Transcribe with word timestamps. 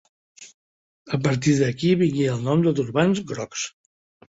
A 1.19 1.21
partir 1.29 1.55
d'aquí 1.61 1.95
vingué 2.03 2.29
el 2.35 2.45
nom 2.51 2.67
de 2.67 2.77
Turbants 2.83 3.27
Grocs. 3.35 3.73